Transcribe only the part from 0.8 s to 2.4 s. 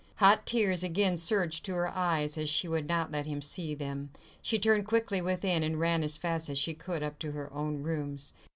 again surged to her eyes,